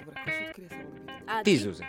[0.00, 1.16] Добре, кой ще открие само да питам?
[1.26, 1.84] А, Ти, Зузи.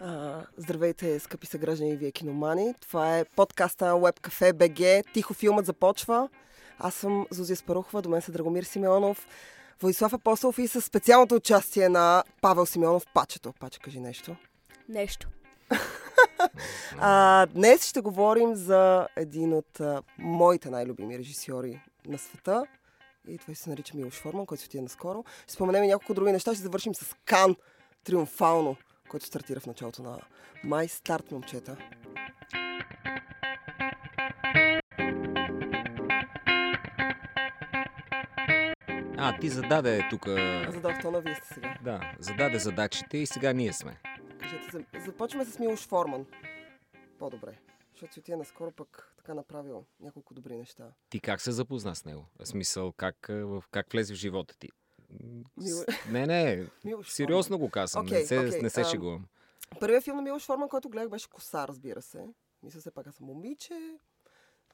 [0.00, 2.74] А, здравейте, скъпи съграждани и вие киномани.
[2.80, 5.12] Това е подкаста на Web Cafe BG.
[5.12, 6.28] Тихо филмът започва.
[6.78, 9.26] Аз съм Зузия Спарухова, до мен са Драгомир Симеонов,
[9.80, 13.52] Владислав Апостолов и с специалното участие на Павел Симеонов Пачето.
[13.60, 14.36] Паче, кажи нещо.
[14.88, 15.28] Нещо.
[16.98, 22.64] А, днес ще говорим за един от а, моите най-любими режисьори на света.
[23.28, 25.24] И той се нарича Милош Форман, който се отиде наскоро.
[25.44, 26.54] Ще споменем и няколко други неща.
[26.54, 27.56] Ще завършим с Кан
[28.04, 28.76] Триумфално,
[29.08, 30.18] който стартира в началото на
[30.64, 30.88] май.
[30.88, 31.76] Старт, момчета.
[39.16, 40.28] А, ти зададе тук.
[40.28, 41.74] Аз задах тона, вие сте сега.
[41.82, 43.96] Да, зададе задачите и сега ние сме.
[44.40, 46.26] Кажете, за- започваме с Милош Форман.
[47.18, 47.58] По-добре.
[47.92, 50.92] Защото си отиде наскоро пък така направил няколко добри неща.
[51.10, 52.26] Ти как се запозна с него?
[52.38, 54.68] В смисъл, как, в, как влезе в живота ти?
[55.56, 58.06] Мило- Не, не, Милош сериозно го казвам.
[58.06, 59.26] Окей, не се, окей, не се ам, шегувам.
[59.80, 62.28] Първият филм на Милош Форман, който гледах, беше Коса, разбира се.
[62.62, 63.98] Мисля се пак, аз съм момиче.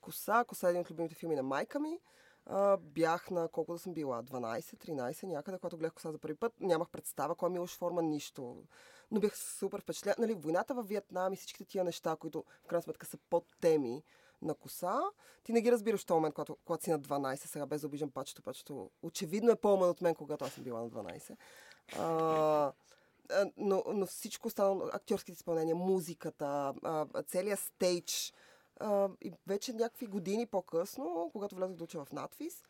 [0.01, 1.99] Коса, Коса е един от любимите филми на майка ми.
[2.47, 4.23] А, бях на колко да съм била?
[4.23, 6.53] 12-13 някъде, когато гледах Коса за първи път.
[6.61, 8.63] Нямах представа кой е Милош Форман, нищо.
[9.11, 10.15] Но бях супер впечатлен.
[10.19, 14.03] Нали, войната във Виетнам и всичките тия неща, които в крайна сметка са под теми
[14.43, 15.01] на коса,
[15.45, 17.87] ти не ги разбираш в този момент, когато, когато си на 12, сега без да
[17.87, 18.91] обиждам пачето, пачето.
[19.03, 21.37] Очевидно е по-умен от мен, когато аз съм била на 12.
[21.99, 22.73] А,
[23.57, 26.75] но, но всичко останало, актьорските изпълнения, музиката,
[27.27, 28.35] целият стейдж.
[29.21, 32.63] И вече някакви години по-късно, когато влязох да уча в надфис,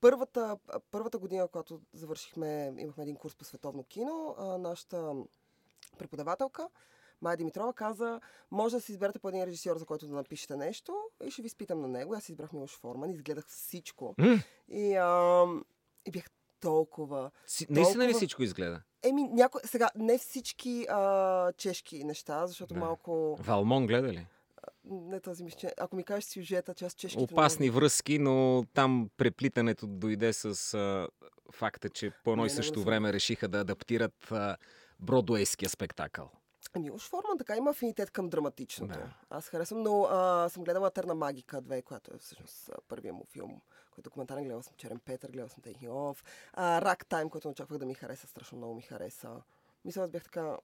[0.00, 0.58] първата,
[0.90, 5.14] първата година, когато завършихме, имахме един курс по световно кино, нашата
[5.98, 6.68] преподавателка,
[7.22, 10.94] Майя Димитрова, каза, може да си изберете по един режисьор, за който да напишете нещо
[11.20, 12.14] и ще ви спитам на него.
[12.14, 14.14] Аз избрах Милош Форман, изгледах всичко.
[14.18, 15.44] М, И, а,
[16.06, 16.24] и бях
[16.60, 18.82] толкова си- Наистина ли толкова- всичко изгледа?
[19.02, 19.60] Еми, някой...
[19.64, 22.80] Сега, не всички а, чешки неща, защото Да.
[22.80, 23.36] малко...
[23.40, 24.26] Валмон гледа ли?
[24.84, 25.74] Не този ми ще...
[25.78, 27.20] Ако ми кажеш сюжета, че аз чешките...
[27.22, 30.44] не Опасни връзки, но там преплитането дойде с
[30.74, 31.08] а,
[31.52, 32.84] факта, че по едно Не, и не също съм.
[32.84, 34.56] време решиха да адаптират а,
[35.00, 36.30] бродуейския спектакъл.
[36.74, 38.98] Ами, уж Форман така има афинитет към драматичното.
[38.98, 39.14] Да.
[39.30, 43.60] Аз харесвам, но а, съм гледала Терна Магика 2, която е всъщност първия му филм,
[43.90, 44.44] който е документален.
[44.44, 46.24] Гледала съм Черен Петър, гледала съм Taking Off.
[46.52, 49.42] А, Рак Тайм, който очаквах да ми хареса, страшно много ми хареса.
[49.84, 50.56] Мисля, аз бях така...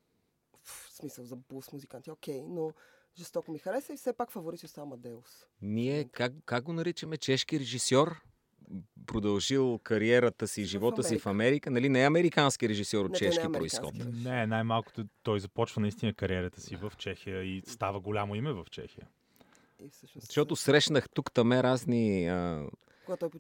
[0.63, 2.73] В смисъл за бус музиканти, окей, но
[3.19, 5.47] жестоко ми хареса и все пак фаворит остава Мадеус.
[5.63, 7.17] Ние как, как го наричаме?
[7.17, 8.23] Чешки режисьор?
[9.07, 11.71] Продължил кариерата си, живота си в Америка.
[11.71, 13.81] Нали не е американски режисьор от Не, не е чешки американски.
[13.81, 14.15] происход.
[14.25, 19.07] Не, най-малкото той започва наистина кариерата си в Чехия и става голямо име в Чехия.
[19.85, 22.67] И всъщност, Защото срещнах тук таме разни а,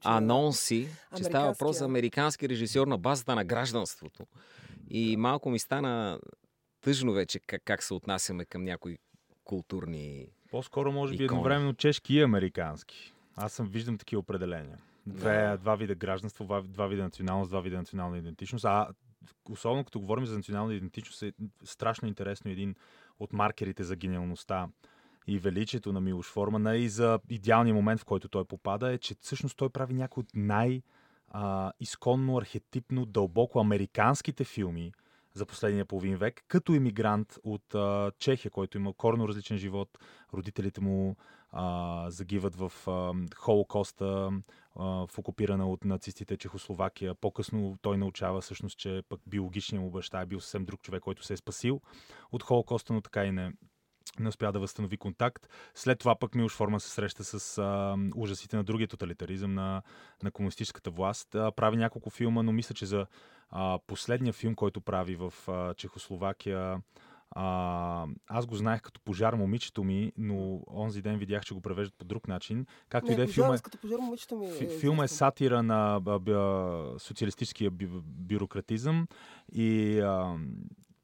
[0.04, 4.26] анонси, че става въпрос за американски режисьор на базата на гражданството.
[4.90, 6.20] И малко ми стана
[6.80, 8.98] тъжно вече как, как се отнасяме към някои
[9.44, 10.28] културни...
[10.50, 11.38] По-скоро може би Икона.
[11.38, 13.12] едновременно чешки и американски.
[13.36, 14.78] Аз съм виждам такива определения.
[15.06, 15.56] Две, Да.
[15.56, 18.64] Два вида гражданство, два, вида националност, два вида национална идентичност.
[18.64, 18.88] А
[19.50, 21.32] особено като говорим за национална идентичност, е
[21.64, 22.74] страшно интересно един
[23.18, 24.68] от маркерите за гениалността
[25.26, 29.14] и величието на Милош Формана и за идеалния момент, в който той попада, е, че
[29.20, 30.82] всъщност той прави някои от най-
[31.28, 34.92] а, изконно, архетипно, дълбоко американските филми
[35.34, 39.98] за последния половин век, като иммигрант от а, Чехия, който има корно различен живот.
[40.34, 41.16] Родителите му
[41.52, 44.30] а, загиват в а, Холокоста,
[44.76, 47.14] а, в окупирана от нацистите Чехословакия.
[47.14, 51.24] По-късно той научава всъщност, че пък биологичният му баща е бил съвсем друг човек, който
[51.24, 51.80] се е спасил
[52.32, 53.52] от Холокоста, но така и не,
[54.18, 55.48] не успя да възстанови контакт.
[55.74, 59.82] След това пък Милош Форман се среща с а, ужасите на другия тоталитаризъм на,
[60.22, 61.34] на комунистическата власт.
[61.34, 63.06] А, прави няколко филма, но мисля, че за
[63.50, 66.80] а, последния филм, който прави в а, Чехословакия,
[67.34, 71.94] а, аз го знаех като пожар момичето ми, но онзи ден видях, че го превеждат
[71.98, 72.66] по друг начин.
[72.88, 75.16] Както и да е, филма, е- като пожар момичето ми Фи- е Филма е известен.
[75.18, 79.06] сатира на б- б- социалистическия бю- бюрократизъм
[79.52, 80.36] и а,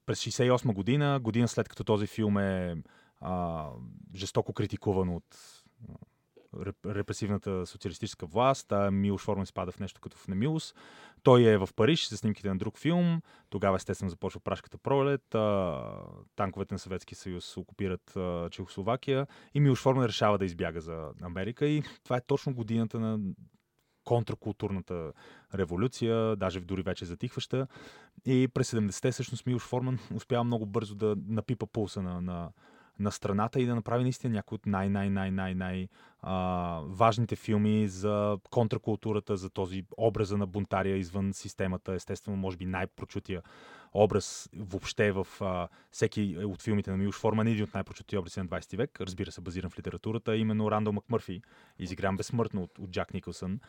[0.07, 2.77] през 68 година, година след като този филм е
[3.21, 3.67] а,
[4.15, 5.25] жестоко критикуван от
[6.87, 10.77] репресивната социалистическа власт, а Милош Форман спада в нещо като в немилост.
[11.23, 13.23] Той е в Париж за снимките на друг филм.
[13.50, 15.35] Тогава естествено започва прашката пролет.
[15.35, 15.82] А,
[16.37, 21.67] танковете на Съветския съюз окупират а, Чехословакия и Милош Форман решава да избяга за Америка
[21.67, 23.19] и това е точно годината на
[24.05, 25.12] контркултурната
[25.55, 27.67] революция, даже дори вече затихваща.
[28.25, 32.50] И през 70-те всъщност Милош Форман успява много бързо да напипа пулса на, на,
[32.99, 35.89] на страната и да направи наистина някои от най-най-най-най-най
[36.87, 41.93] важните филми за контракултурата, за този образа на бунтария извън системата.
[41.93, 43.43] Естествено, може би най-прочутия
[43.95, 48.47] образ въобще в а, всеки от филмите на Милош Форман, един от най-прочутия образи на
[48.47, 51.43] 20 век, разбира се, базиран в литературата, именно Рандъл Макмърфи,
[51.79, 53.61] изигран безсмъртно от, от Джак Никълсън.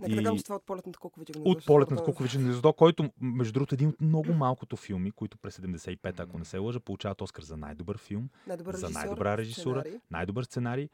[0.00, 1.50] Нека И- да кажем, че това е от полет над Куковича гнездо.
[1.50, 5.10] От полет над на- Куковича гнездо, който, между другото, е един от много малкото филми,
[5.10, 9.36] които през 75, ако не се лъжа, получават Оскар за най-добър филм, Най-добър за най-добра
[9.36, 10.88] режисура, сценарий, най-добър сценарий,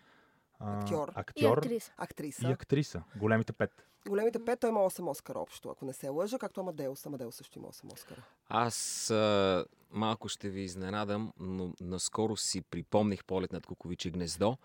[0.58, 1.08] а, Актьор.
[1.08, 1.92] И актьор актриса.
[1.96, 2.48] актриса.
[2.48, 3.02] и актриса.
[3.16, 3.86] Големите пет.
[4.08, 7.06] Големите пет, той има 8 Оскара общо, ако не се лъжа, както Амадеус.
[7.06, 8.22] Амадеус също има 8 Оскара.
[8.48, 14.56] Аз а, малко ще ви изненадам, но наскоро си припомних полет над Куковиче гнездо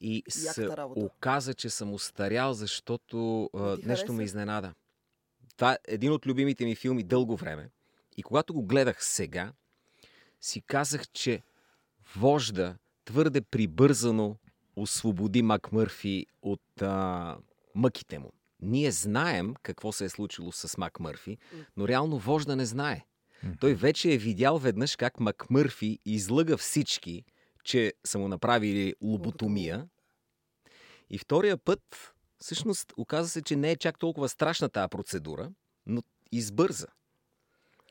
[0.00, 1.00] и се работа.
[1.00, 4.12] оказа, че съм устарял, защото а, нещо хареса?
[4.12, 4.74] ме изненада.
[5.56, 7.70] Това е един от любимите ми филми дълго време.
[8.16, 9.52] И когато го гледах сега,
[10.40, 11.42] си казах, че
[12.16, 14.36] вожда твърде прибързано
[14.76, 17.36] освободи Мак Мърфи от а,
[17.74, 18.32] мъките му.
[18.62, 21.38] Ние знаем какво се е случило с Мак Мърфи,
[21.76, 23.04] но реално вожда не знае.
[23.60, 27.24] Той вече е видял веднъж как Мак Мърфи излъга всички,
[27.64, 29.88] че са му направили лоботомия.
[31.10, 35.50] И втория път, всъщност, оказа се, че не е чак толкова страшна тази процедура,
[35.86, 36.02] но
[36.32, 36.86] избърза.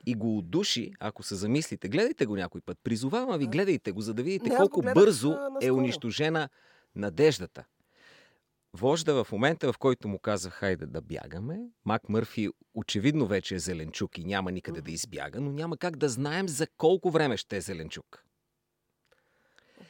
[0.05, 1.89] И го удуши, ако се замислите.
[1.89, 2.77] Гледайте го някой път.
[2.83, 6.49] Призовавам ви, гледайте го, за да видите Не, колко гледах, бързо а, е унищожена
[6.95, 7.65] надеждата.
[8.73, 13.59] Вожда в момента, в който му каза, хайде да бягаме, Мак Мърфи очевидно вече е
[13.59, 17.57] зеленчук и няма никъде да избяга, но няма как да знаем за колко време ще
[17.57, 18.23] е зеленчук.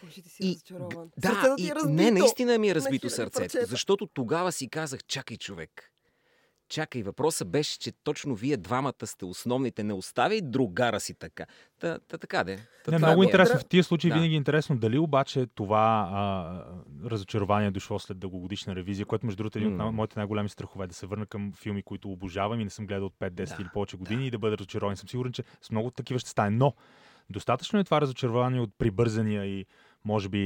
[0.09, 1.09] О, Боже, ти си И, разочарован.
[1.17, 1.93] да, Сърцето ти е разбито.
[1.93, 3.65] не, наистина ми е на разбито сърцето, парчета.
[3.65, 5.91] защото тогава си казах, чакай човек.
[6.69, 9.83] Чакай, въпросът беше, че точно вие двамата сте основните.
[9.83, 11.45] Не оставяй другара си така.
[11.79, 12.55] Та, та така де.
[12.85, 13.25] Та, Не, това много е.
[13.25, 13.59] интересно.
[13.59, 14.15] В тия случаи Да.
[14.15, 19.37] винаги е интересно дали обаче това а, разочарование е дошло след дългогодишна ревизия, което между
[19.37, 22.63] другото е един от моите най-големи страхове да се върна към филми, които обожавам и
[22.63, 24.97] не съм гледал от 5, 10 Да, или повече години и да бъда разочарован.
[24.97, 26.49] Съм сигурен, че с много такива ще стане.
[26.49, 26.73] Но
[27.29, 29.65] достатъчно е това разочарование от прибързания и
[30.05, 30.45] може би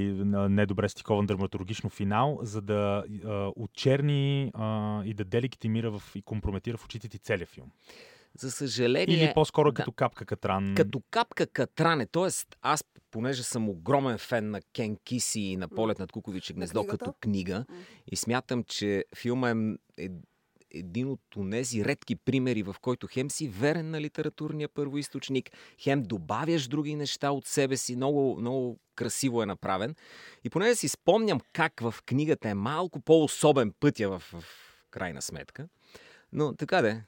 [0.49, 6.77] недобре стикован драматургично финал, за да а, отчерни а, и да делегитимира в, и компрометира
[6.77, 7.71] в очите ти целият филм.
[8.39, 9.17] За съжаление...
[9.17, 9.75] Или по-скоро да.
[9.75, 10.73] като капка катран.
[10.75, 12.29] Като капка катране, т.е.
[12.61, 16.97] аз, понеже съм огромен фен на Кен Киси и на Полет над Куковиче гнездо книгата?
[16.97, 17.65] като книга
[18.11, 19.55] и смятам, че филма е,
[20.05, 20.09] е
[20.73, 21.19] един от
[21.51, 27.31] тези редки примери, в който хем си верен на литературния първоисточник, хем добавяш други неща
[27.31, 29.95] от себе си, много, много красиво е направен.
[30.43, 34.43] И понеже си спомням как в книгата е малко по-особен пътя в, в
[34.91, 35.67] крайна сметка,
[36.31, 37.03] но така де.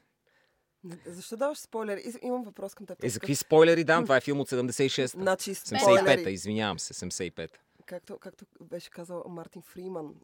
[1.06, 1.96] Защо даваш спойлер?
[1.98, 3.04] Из- Имам въпрос към теб.
[3.04, 4.04] Е, за какви спойлери дам?
[4.04, 5.20] Това е филм от 76-та.
[5.20, 6.32] Значи, 75-та, спойлери.
[6.32, 7.58] извинявам се, 75-та.
[7.86, 10.14] Както, както беше казал Мартин Фриман,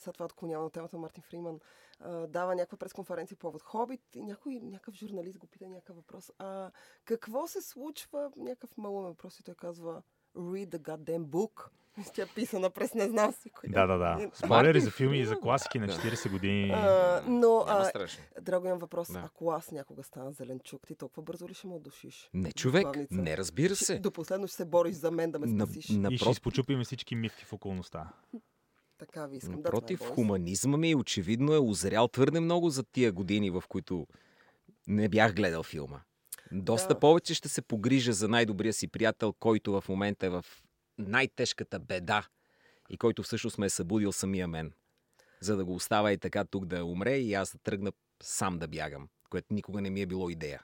[0.00, 1.60] след това отклонявам на темата Мартин Фриман,
[2.00, 6.30] а, дава някаква пресконференция по повод Хобит и някой, някакъв журналист го пита някакъв въпрос.
[6.38, 6.70] А,
[7.04, 8.30] какво се случва?
[8.36, 10.02] Някакъв малък въпрос и той казва
[10.36, 11.68] Read the goddamn book.
[12.14, 13.70] Тя е писана през не знам си кой.
[13.70, 14.22] Да, да, да.
[14.22, 15.92] Е, Спойлери за филми и за класики на Да.
[15.92, 16.70] 40 години.
[16.70, 17.90] А, но, а,
[18.40, 19.12] драго имам въпрос.
[19.12, 19.18] Да.
[19.18, 22.30] Ако аз някога стана зеленчук, ти толкова бързо ли ще ме отдушиш?
[22.34, 23.14] Не, човек, Главница.
[23.14, 23.98] не разбира Ще- се.
[23.98, 25.90] До последно ще се бориш за мен да ме На, спасиш.
[26.10, 28.12] И ще изпочупим всички мивки в околността.
[28.98, 29.54] Така ви искам.
[29.54, 34.06] напротив да, е хуманизма ми очевидно е озрял твърде много за тия години, в които
[34.86, 36.00] не бях гледал филма.
[36.52, 37.00] Доста Да.
[37.00, 40.44] повече ще се погрижа за най-добрия си приятел, който в момента е в
[40.98, 42.26] най-тежката беда
[42.90, 44.72] и който всъщност ме е събудил самия мен.
[45.40, 48.68] За да го оставя и така тук да умре и аз да тръгна сам да
[48.68, 50.62] бягам, което никога не ми е било идея.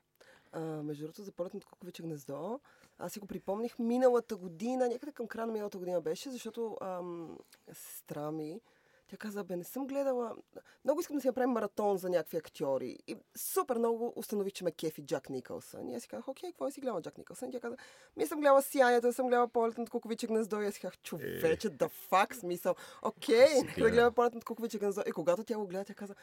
[0.55, 2.61] А, между другото, за полет над Куковиче гнездо,
[2.99, 7.39] аз си го припомних миналата година, някъде към края на миналата година беше, защото ам,
[7.73, 8.61] сестра ми,
[9.09, 10.37] тя каза, бе, не съм гледала,
[10.85, 12.99] много искам да си направим маратон за някакви актьори.
[13.07, 15.89] И супер много установих, че ме кефи Джак Никълсън.
[15.89, 17.49] И аз си казах, окей, какво си гледала Джак Никълсън?
[17.49, 17.77] И тя каза,
[18.17, 20.61] ми съм гледала Сиянието, съм гледала полет над Куковиче гнездо.
[20.61, 22.75] И аз си казах, човече, да фак, смисъл.
[23.03, 25.03] Окей, да гледам полет над Куковиче гнездо.
[25.07, 26.15] И когато тя го гледа, тя каза,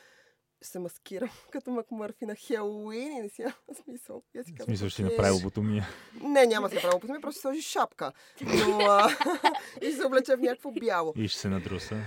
[0.62, 3.44] се маскирам като Макмърфи на Хелуин и не си
[3.84, 4.24] смисъл.
[4.40, 5.88] Аз си В казах, смисъл ще си направи лоботомия.
[6.22, 8.12] Не, няма да си направя опитами, просто ще сложи шапка.
[8.42, 9.10] Но, а,
[9.82, 11.14] и ще се облече в някакво бяло.
[11.16, 11.98] И ще се надруса.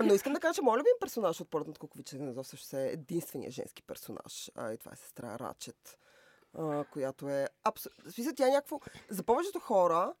[0.00, 2.86] Но искам да кажа, че моят любим персонаж от Полет над Куковича гнездо всъщност е
[2.92, 4.50] единствения женски персонаж.
[4.54, 5.98] А, и това е сестра Рачет,
[6.58, 8.34] а, която е абсолютно...
[8.36, 8.80] Тя е някакво...
[9.08, 10.14] За повечето хора,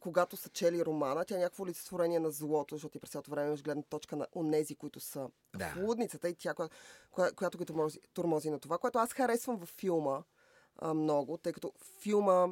[0.00, 3.46] когато са чели романа, тя е някакво олицетворение на злото, защото ти през цялото време
[3.46, 5.68] имаш гледна точка на онези, които са Да.
[5.68, 6.68] в лудницата и тя, коя,
[7.10, 10.22] коя, която ги тормози, тормози на това, което аз харесвам във филма
[10.76, 12.48] а, много, тъй като филма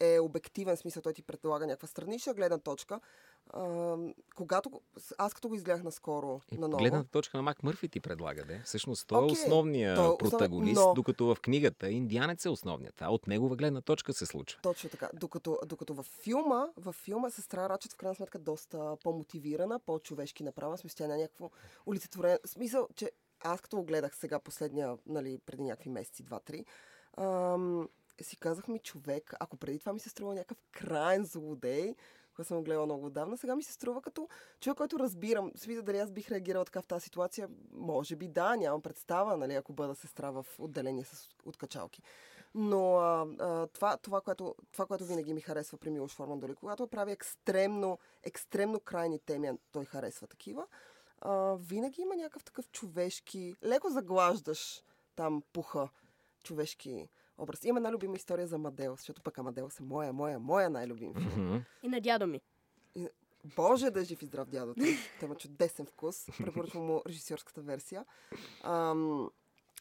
[0.00, 3.00] е обективен смисъл, той ти предлага някаква странична гледна точка,
[3.52, 3.96] А,
[4.36, 4.80] когато,
[5.18, 8.44] аз като го изгледах наскоро И на ново, гледната точка на Мак Мърфи ти предлага,
[8.44, 8.62] де.
[8.64, 13.02] Всъщност той Окей, е основният той е протагонист, но- докато в книгата Индианец е основният.
[13.02, 14.60] А от негова гледна точка се случва.
[14.62, 15.10] Точно така.
[15.14, 20.76] Докато, докато във филма, във филма сестра Рачет в крайна сметка доста по-мотивирана, по-човешки направа.
[20.76, 21.50] В Смисъл, тя няма някакво
[21.86, 22.38] олицетворение.
[22.44, 26.64] Смисъл, че аз като го гледах сега последния, нали, преди някакви месеци, два-три,
[27.16, 27.88] ам,
[28.20, 31.94] си казах ми човек, ако преди това ми се струва някакъв крайен злодей,
[32.40, 34.28] който съм гледала много отдавна, сега ми се струва като
[34.60, 35.52] човек, който разбирам.
[35.56, 37.48] Смисъл, дали аз бих реагирала така в тази ситуация?
[37.72, 42.02] Може би да, нямам представа, нали, ако бъда сестра в отделение с откачалки.
[42.54, 46.54] Но а, а, това, това, което, това, което винаги ми харесва при Милош Форман, дори
[46.54, 50.66] когато прави екстремно, екстремно крайни теми, той харесва такива,
[51.20, 54.82] а, винаги има някакъв такъв човешки, леко заглаждаш
[55.16, 55.88] там пуха,
[56.42, 57.08] човешки
[57.40, 57.64] образ.
[57.64, 61.64] Има една любима история за Амадеус, защото пък Амадеус е моя, моя, моя най-любим филм.
[61.82, 62.40] И на дядо ми.
[63.56, 64.80] Боже да е жив и здрав дядото.
[65.20, 66.26] Той има чудесен вкус.
[66.38, 68.04] Препоръчвам му режисьорската версия.
[68.62, 69.30] Ам,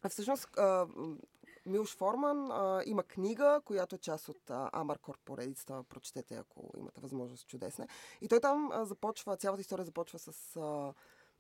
[0.04, 1.18] а всъщност а, м,
[1.66, 5.84] Милош Форман а, има книга, която е част от а, Амаркор поредицата.
[5.90, 7.48] Прочетете, ако имате възможност.
[7.48, 7.88] Чудесна.
[8.22, 10.94] И той там а, започва, цялата история започва с а,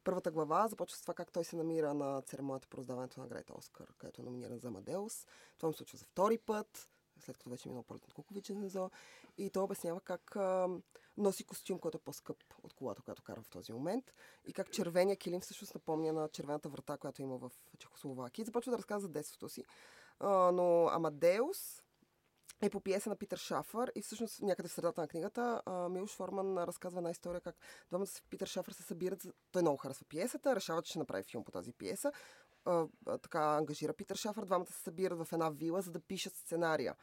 [0.09, 3.53] първата глава, започва с това как той се намира на церемонията по раздаването на наградата
[3.57, 5.27] Оскар, където е номиниран за Амадеус.
[5.57, 6.89] Това му случва за втори път,
[7.19, 8.91] след като вече е минал на Куковичен Незо.
[9.37, 10.67] И той обяснява как а,
[11.17, 14.13] носи костюм, който е по-скъп от колата, която кара в този момент.
[14.45, 18.43] И как червения килим всъщност напомня на червената врата, която има в Чехословакия.
[18.43, 19.65] И започва да разказва за детството си.
[20.19, 21.83] А, но Амадеус
[22.61, 26.15] е по пиеса на Питър Шафър и всъщност някъде в средата на книгата а, Милош
[26.15, 27.55] Форман разказва една история как
[27.89, 29.27] двамата с Питър Шафър се събират.
[29.51, 32.11] Той много харесва пиесата, решава, че ще направи филм по тази пиеса.
[33.21, 36.95] Така ангажира Питър Шафър, двамата се събират в една вила, за да пишат сценария.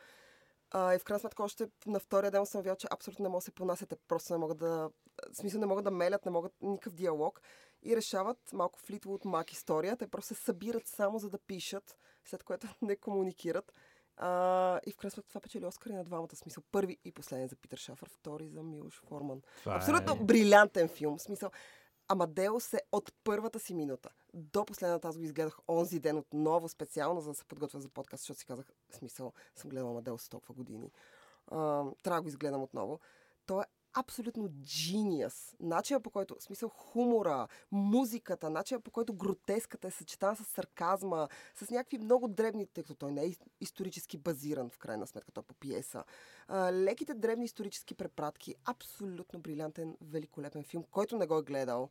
[0.74, 3.44] И в крайна сметка още на втория ден съм видял, че абсолютно не могат да
[3.44, 4.90] се понасяте, просто не могат да...
[5.32, 7.40] В смисъл не могат да мелят, не могат никакъв диалог.
[7.82, 9.96] И решават малко Флитвуд Мак история.
[9.96, 13.72] Те просто се събират само за да пишат, след което не комуникират.
[14.16, 16.36] А, и в крайна това печели Оскар и на двамата.
[16.36, 19.42] Смисъл първи и последен за Питър Шафър, втори за Милош Форман.
[19.58, 20.24] Това Абсолютно е...
[20.24, 21.18] брилянтен филм.
[21.18, 21.50] Смисъл,
[22.08, 25.08] Амадеус е от първата си минута до последната.
[25.08, 28.46] Аз го изгледах онзи ден отново специално, за да се подготвя за подкаст, защото си
[28.46, 30.92] казах, смисъл, съм гледал Амадеус толкова години.
[31.46, 31.56] А,
[32.02, 33.00] трябва да го изгледам отново.
[33.46, 35.54] Той е абсолютно genius.
[35.60, 41.28] Начинът по който, в смисъл хумора, музиката, начинът по който гротеската е съчетана с сарказма,
[41.54, 45.42] с някакви много дребни, тъй като той не е исторически базиран, в крайна сметка, той
[45.42, 46.04] е по пиеса.
[46.48, 48.54] А, леките древни исторически препратки.
[48.64, 51.90] Абсолютно брилянтен, великолепен филм, който не го е гледал.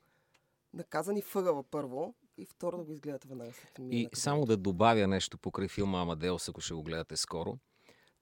[0.73, 5.37] Наказани въгъла първо и второ да го изгледате веднага след И само да добавя нещо
[5.37, 7.57] покрай филма Амадеус, ако ще го гледате скоро.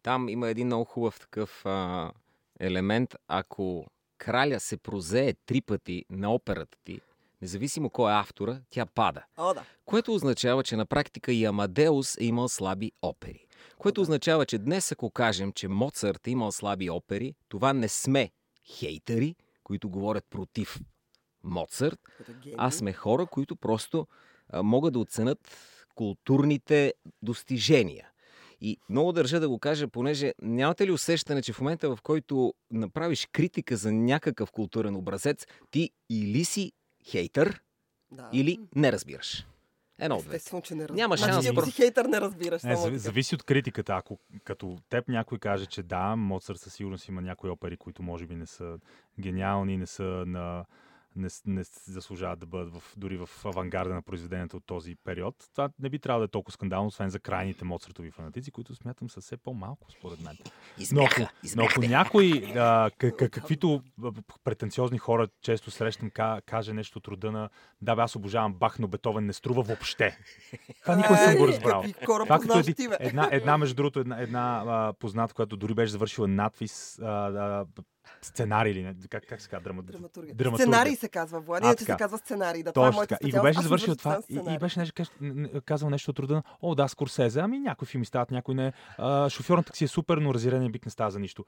[0.03, 2.11] Там има един много хубав такъв а,
[2.59, 3.15] елемент.
[3.27, 3.85] Ако
[4.17, 7.01] краля се прозее три пъти на операта ти,
[7.41, 9.23] независимо кой е автора, тя пада.
[9.37, 9.63] О, да.
[9.85, 13.45] Което означава, че на практика и Амадеус е имал слаби опери.
[13.77, 14.01] Което Да.
[14.01, 18.31] означава, че днес ако кажем, че Моцарт е имал слаби опери, това не сме
[18.65, 20.79] хейтери, които говорят против
[21.43, 21.99] Моцарт,
[22.57, 24.07] а сме хора, които просто
[24.49, 25.39] а, могат да оценят
[25.95, 28.09] културните достижения.
[28.65, 32.53] И много държа да го кажа, понеже нямате ли усещане, че в момента, в който
[32.71, 36.71] направиш критика за някакъв културен образец, ти или си
[37.05, 37.61] хейтър,
[38.11, 38.29] да.
[38.33, 39.47] или не разбираш.
[39.99, 40.25] Едно от.
[40.25, 40.97] Естествено, че не разбираш.
[40.97, 41.71] Няма значи, шанс просто.
[41.71, 42.63] си хейтър, не разбираш.
[42.63, 43.93] Не, зави- зависи от критиката.
[43.93, 48.25] Ако като теб някой каже, че да, Моцарт със сигурност има някои опери, които може
[48.25, 48.77] би не са
[49.19, 50.65] гениални, не са на
[51.15, 55.35] не, не заслужават да бъдат в, дори в авангарда на произведенията от този период.
[55.51, 59.09] Това не би трябвало да е толкова скандално, освен за крайните Моцартови фанатици, които смятам
[59.09, 60.37] са все по-малко, според мен.
[60.91, 61.21] Но ако,
[61.55, 63.81] но ако някой, а, к- каквито
[64.43, 67.49] претенциозни хора често срещам, ка- каже нещо от рода на
[67.81, 70.17] да, бе, аз обожавам Бах, но Бетовен не струва въобще.
[70.81, 71.83] Това никой не съм го Ей, разбрал.
[72.03, 76.27] Това като еди- една, една, между другото, една, една а, позната, която дори беше завършила
[76.27, 77.65] надпис а, а,
[78.21, 79.63] сценарий или не, как, как се казва?
[79.63, 79.83] Драма...
[79.83, 80.35] Драматургия.
[80.35, 80.65] Драматургия.
[80.65, 81.39] Сценарий се казва.
[81.39, 82.63] Влади, А, че се казва сценарий.
[82.63, 83.17] Да, това е Точно моята.
[83.23, 84.21] И го беше завършил това.
[84.29, 85.03] И, и беше нещо,
[85.65, 88.73] казал нещо от рода о, да, Скорсезе, ами някои филми стават, някой не.
[88.97, 91.45] А, шофьор на такси е супер, но разирение бик не става за нищо.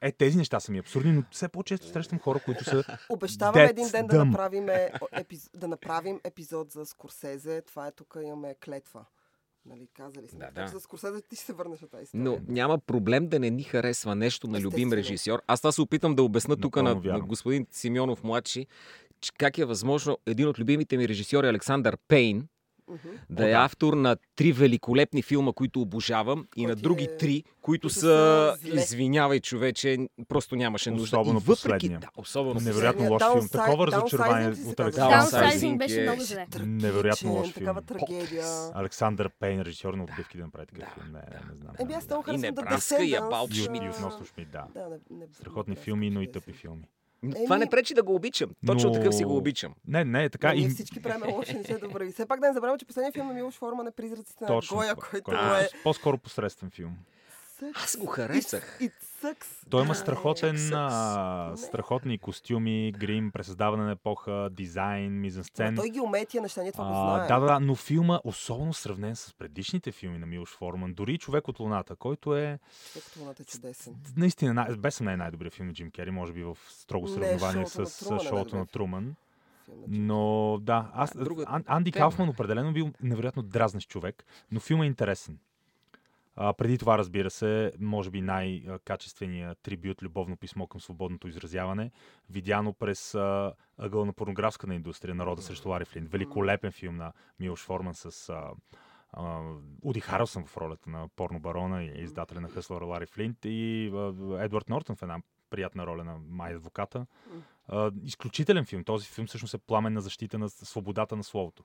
[0.00, 3.88] Е, тези неща са ми абсурдни, но все по-често срещам хора, които са Обещавам един
[3.88, 4.68] ден да направим,
[5.12, 5.50] епиз...
[5.56, 7.62] да направим епизод за Скорсезе.
[7.62, 9.04] Това е тук имаме клетва.
[9.66, 10.38] Нали, казали сме.
[10.38, 10.66] Да, Така да.
[10.66, 12.24] че За Скорсезе ти ще се върнеш на тази история.
[12.24, 14.96] Но няма проблем да не ни харесва нещо на любим Естествено.
[14.96, 15.42] режисьор.
[15.46, 18.66] Аз това се опитам да обясна тук на, на господин Симеонов младши,
[19.38, 22.48] как е възможно един от любимите ми режисьори Александър Пейн
[23.30, 23.56] да О, е да.
[23.58, 28.56] автор на три великолепни филма, които обожавам, и на други е- три, които които са,
[28.72, 31.20] извинявай човече, просто нямаше нужда.
[31.20, 31.98] Особено и въпреки, последния.
[31.98, 33.48] да, особено Невероятно лош филм.
[33.48, 34.80] Такова разочарование от?
[34.80, 36.46] Александър Downsizing беше много зле.
[36.66, 37.76] Невероятно лош филм.
[37.86, 38.46] трагедия.
[38.74, 41.12] Александър Пейн, режисьор на отбивки да направи такъв Да, филм.
[41.12, 41.74] Не, да, не знам.
[41.80, 42.60] Еми, аз много И харесвам да
[43.84, 44.64] и относно Шмидт, да.
[44.74, 44.88] Да,
[45.32, 46.88] Страхотни филми, но и тъпи филми.
[47.44, 48.50] Това не пречи да го обичам.
[48.66, 49.74] Точно Но- такъв си го обичам.
[49.88, 50.48] Не, не, така.
[50.48, 50.70] Ама Ние и...
[50.70, 52.10] всички правим лоши, не се добре.
[52.10, 54.76] Все пак да не забравяме, че последният филм на Милош Форман е Призраците на Точно.
[54.76, 55.68] Гоя, който който е...
[55.82, 56.96] По-скоро посредствен филм.
[57.74, 58.78] Аз го харесах.
[58.80, 58.92] It, it
[59.22, 59.46] sucks.
[59.70, 65.76] Той има страхотен, а, страхотни костюми, грим, пресъздаване на епоха, дизайн, мизансцен.
[65.76, 67.28] Той ги умее тия неща, ние това го А, знаем.
[67.40, 71.60] да, да, но филма, особено сравнен с предишните филми на Милош Форман, дори Човек от
[71.60, 72.58] Луната, който е
[72.92, 73.94] Човек от Луната е чудесен.
[74.16, 77.66] наистина, най- без съмнение най-добрият филм на Джим Кери, може би в строго Не, съревнование
[77.66, 79.14] Шоуто на с Труман е шоуто на Труман.
[79.88, 82.02] Но да, аз, А, друга Ан, Анди тема.
[82.02, 85.38] Кауфман определено бил невероятно дразнещ човек, но филмът е интересен.
[86.36, 91.90] А, преди това, разбира се, може би най-качественият трибют Любовно писмо към свободното изразяване,
[92.30, 96.06] видяно през а, ъгъл на порнографската индустрия, Народа срещу Лари Флин.
[96.06, 98.50] Великолепен филм на Милош Форман с а,
[99.12, 99.40] а,
[99.82, 104.68] Уди Харълсън в ролята на порнобарона и издателя на Хъслър Лари Флинт и а, Едвард
[104.68, 105.18] Нортън в една
[105.50, 107.06] приятна роля на Май адвоката.
[107.68, 108.84] А, изключителен филм.
[108.84, 111.64] Този филм всъщност е пламенна защита на свободата на словото.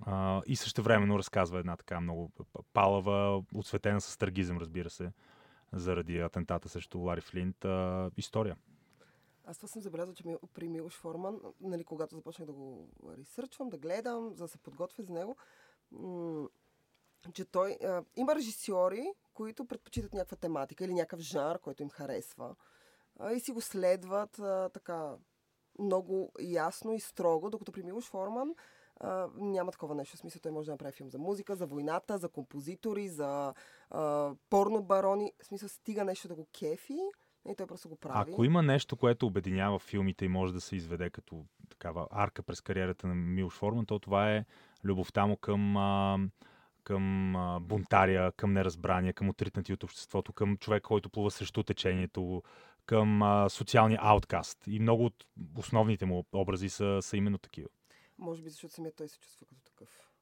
[0.00, 2.30] А, и също времено разказва една така много
[2.72, 5.12] палава, отсветена с трагизъм, разбира се,
[5.72, 8.56] заради атентата срещу Лари Флинт, а, история.
[9.44, 13.68] Аз това съм забелязал, че ми, при Милош Форман, нали, когато започнах да го ресърчвам,
[13.68, 15.36] да гледам, за да се подготвя за него,
[15.92, 16.48] м-
[17.34, 22.56] че той а, има режисьори, които предпочитат някаква тематика или някакъв жанр, който им харесва.
[23.18, 25.16] А, и си го следват а, така
[25.78, 28.54] много ясно и строго, докато при Милош Форман
[29.36, 30.16] няма такова нещо.
[30.16, 33.54] В смисъл, той може да направи филм за музика, за войната, за композитори, за
[33.90, 35.32] а, порно-барони.
[35.42, 36.98] В смисъл, стига нещо да го кефи
[37.48, 38.32] и той просто го прави.
[38.32, 42.60] Ако има нещо, което обединява филмите и може да се изведе като такава арка през
[42.60, 44.44] кариерата на Милош Форман, то това е
[44.84, 46.18] любовта му към, а,
[46.84, 52.42] към а, бунтаря, към неразбрания, към отритнати от обществото, към човек, който плува срещу течението,
[52.86, 54.58] към а, социалния ауткаст.
[54.66, 55.24] И много от
[55.58, 57.68] основните му образи са, са именно такива.
[58.22, 60.12] Може би защото самият той се чувства като такъв.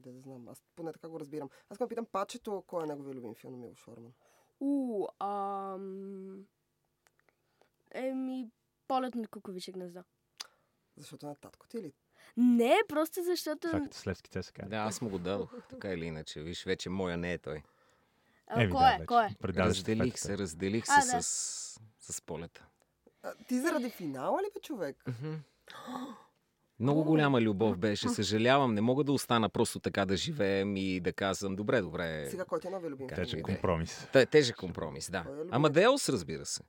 [0.00, 0.48] Да, да знам.
[0.48, 1.50] Аз поне така го разбирам.
[1.68, 4.12] Аз ме питам Пачето, кой е неговия любим филм на Милош Форман?
[4.60, 6.46] У, ам...
[7.90, 8.50] Еми,
[8.88, 10.04] полет на куковиче гнездо.
[10.96, 11.92] Защото на татко ти е ли?
[12.36, 13.68] Не, просто защото...
[13.68, 14.66] Това като с Левски ЦСКА.
[14.68, 16.42] Да, аз му го дадох, така или иначе.
[16.42, 17.62] Виж, вече моя не е той.
[18.46, 19.06] А, Еми, кой да, е?
[19.06, 19.36] Кой е?
[19.44, 21.22] Разделих се, разделих А, се да.
[21.22, 22.66] с, с полета.
[23.22, 25.04] А, ти заради финала ли бе, човек?
[26.80, 28.08] Много голяма любов беше.
[28.08, 32.26] Съжалявам, не мога да остана просто така да живеем и да казвам, добре, добре.
[32.30, 33.42] Сега кой ти е новия любим Иде.
[33.42, 34.08] компромис.
[34.12, 35.18] Т- Тежък компромис, да.
[35.18, 35.54] Е любимият?
[35.54, 36.62] Амадеус, разбира се.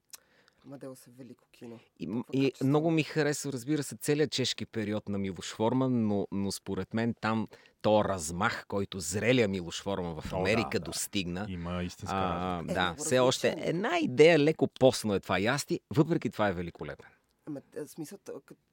[0.65, 1.79] Мадеус е велико кино.
[1.99, 6.51] И, и много ми харесва, разбира се, целият чешки период на Милош Форман, но, но
[6.51, 7.47] според мен там
[7.81, 10.85] то размах, който зрелия Милош Форман в О, Америка да, да.
[10.85, 11.45] достигна.
[11.49, 12.59] Има истинска А.
[12.59, 17.09] Е, да, все още една идея леко посно е това ясти, въпреки това е великолепен.
[17.47, 18.19] Ама, е, смисъл,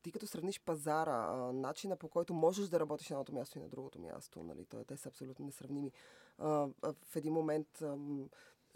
[0.03, 3.69] ти като сравниш пазара, начина по който можеш да работиш на едното място и на
[3.69, 5.93] другото място, нали, то, те са абсолютно несравними.
[6.39, 6.69] А,
[7.05, 7.83] в един момент,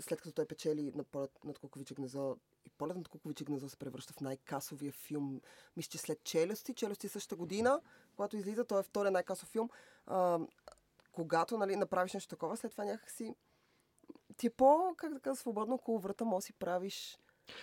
[0.00, 3.76] след като той печели над полет над Куковиче гнездо, и полет над Куковиче гнездо се
[3.76, 5.40] превръща в най-касовия филм,
[5.76, 7.80] мисля, че след Челюсти, Челюсти същата година,
[8.16, 9.70] когато излиза, той е втория най-касов филм.
[10.06, 10.38] А,
[11.12, 13.34] когато нали, направиш нещо такова, след това някакси
[14.36, 17.18] ти е по, как да кажа, свободно около врата, може си правиш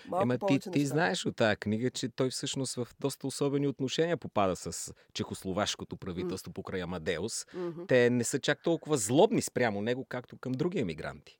[0.07, 0.85] малко Ема ти, ти неща.
[0.85, 6.53] знаеш от тази книга, че той всъщност в доста особени отношения попада с чехословашкото правителство
[6.53, 7.45] покрай Амадеус.
[7.53, 7.85] Мгм.
[7.87, 11.39] Те не са чак толкова злобни спрямо него, както към други емигранти.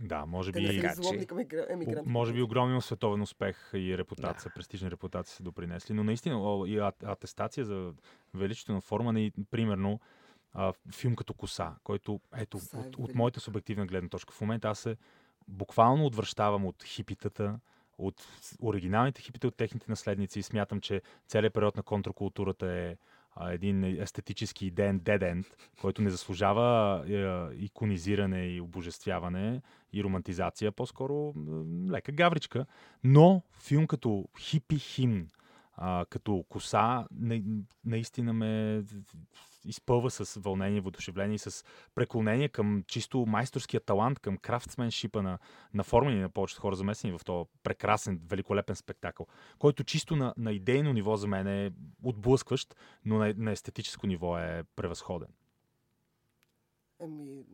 [0.00, 0.66] Да, може би...
[0.66, 2.02] Така и че-.
[2.06, 7.04] Може би огромен световен успех и репутация, престижна репутация са допринесли, но наистина и ат-
[7.04, 7.92] атестация за
[8.34, 10.00] величието на форма и примерно
[10.52, 14.40] а, филм като Коса, който ето Коса е от, от моята субективна гледна точка в
[14.40, 14.96] момента аз се
[15.48, 17.58] буквално отвръщавам от хипитата,
[17.98, 18.26] от
[18.60, 22.96] оригиналните хипите, от техните наследници смятам, че целият период на контркултурата е
[23.50, 25.46] един естетически идеен дедент,
[25.80, 32.66] който не заслужава е, иконизиране и обожествяване и романтизация, по-скоро м, лека гавричка.
[33.04, 35.28] Но филм като хипи химн,
[36.08, 37.42] като коса, на,
[37.84, 38.82] наистина ме
[39.66, 45.38] изпълва с вълнение, въодушевление и с преклонение към чисто майсторския талант, към крафтсменшипа на,
[45.74, 49.26] на формени на повечето хора замесени в този прекрасен, великолепен спектакъл,
[49.58, 51.70] който чисто на, на идейно ниво за мен е
[52.02, 55.28] отблъскващ, но на, на естетическо ниво е превъзходен.
[57.00, 57.44] Еми,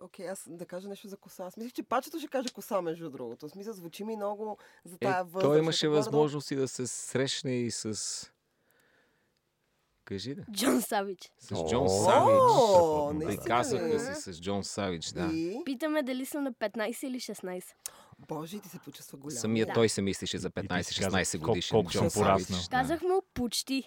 [0.00, 1.44] окей, аз да кажа нещо за коса.
[1.44, 3.48] Аз мислих, че пачето ще каже коса, между другото.
[3.48, 5.44] В смисъл, звучи ми много за Е, тая възраст.
[5.44, 7.94] той имаше възможност и да се срещне и с...
[10.08, 10.42] Кажи да.
[10.52, 11.18] Джон Савич.
[11.38, 12.40] С Джон Савич.
[13.28, 14.14] Ли?
[14.14, 15.30] си с Джон Савич, да.
[15.32, 15.62] И...
[15.64, 17.64] Питаме дали съм на 15 или 16.
[18.28, 19.38] Боже, ти се почувства голям.
[19.38, 19.72] Самия Да.
[19.72, 21.74] той се мислеше за И ти си 15-16 каза, годишен.
[21.74, 22.46] колко Джон съм Савич.
[22.46, 22.68] Да.
[22.70, 23.84] Казах му почти.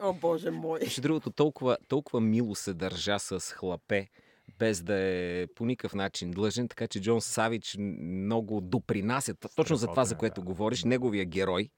[0.00, 0.80] О, боже мой.
[0.80, 4.08] Между другото, толкова, толкова мило се държа с хлапе,
[4.58, 9.86] без да е по никакъв начин длъжен, така че Джон Савич много допринася точно за
[9.86, 10.44] това, за е, което да.
[10.44, 10.84] говориш.
[10.84, 11.70] Неговия герой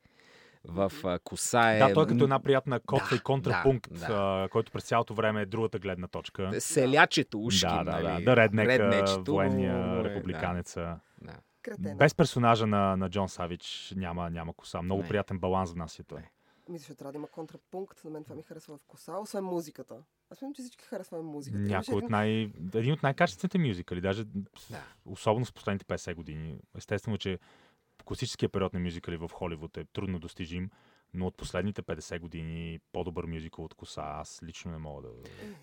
[0.65, 1.79] в а, коса е...
[1.79, 4.45] Да, той е като една приятна котва Да, и контрапункт, да, да.
[4.45, 6.61] а, който през цялото време е другата гледна точка.
[6.61, 8.25] Селячето ушки, да, да, нали?
[8.25, 10.99] да, да, реднека, Реднечето, военния е- републиканеца.
[11.23, 11.33] Да,
[11.79, 11.95] да.
[11.95, 14.83] Без персонажа на, на Джон Савич няма, няма коса.
[14.83, 15.09] Много Не.
[15.09, 16.21] приятен баланс внася той.
[16.69, 18.05] Мисля, че трябва да има контрапункт.
[18.05, 19.95] На мен това ми харесва в коса, освен музиката.
[20.31, 21.63] Аз мисля, че всички харесваме музиката.
[21.63, 22.29] Някой един- от най...
[22.75, 24.83] Един от най-качествените мюзикали, даже Да.
[25.05, 26.59] особено с последните 50 години.
[26.77, 27.39] Естествено, че
[28.11, 30.71] класическия период на мюзикали в Холивуд е трудно достижим,
[31.15, 35.09] но от последните 50 години по-добър мюзикъл от коса аз лично не мога да...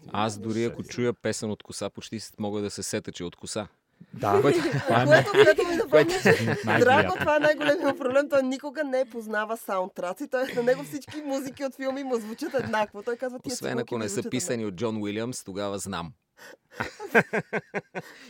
[0.07, 3.35] Аз дори ако чуя песен от коса, почти мога да се сета, че е от
[3.35, 3.67] коса.
[4.13, 7.97] Да, Което- това е Което, което ми напомня, че един от Драго, това е най-големият
[7.97, 8.29] проблем.
[8.29, 10.27] Той никога не познава саундтраци.
[10.27, 13.03] Той на него всички музики от филми му звучат еднакво.
[13.03, 16.13] Той казва, Освен ако не са писани от Джон Уилямс, тогава знам.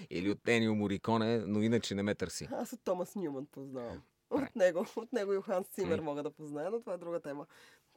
[0.10, 2.48] Или от Енио Мориконе, но иначе не ме търси.
[2.52, 4.02] Аз от Томас Нюман познавам.
[4.30, 7.46] От него, от него и Ханс Цимер мога да позная, но това е друга тема.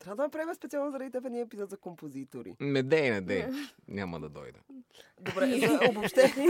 [0.01, 2.57] Трябва да направим специално заради теб един епизод за композитори.
[2.61, 3.47] Не дей, не дей.
[3.89, 4.59] Няма да дойда.
[5.21, 6.47] Добре, за обобщение.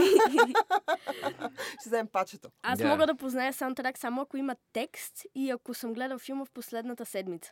[1.79, 2.49] Ще вземем пачето.
[2.63, 2.87] Аз Да.
[2.87, 7.05] мога да позная саундтрак само ако има текст и ако съм гледал филма в последната
[7.05, 7.51] седмица.